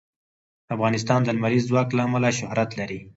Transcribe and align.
افغانستان 0.75 1.19
د 1.23 1.29
لمریز 1.35 1.63
ځواک 1.69 1.89
له 1.95 2.01
امله 2.07 2.29
شهرت 2.39 2.69
لري. 2.79 2.99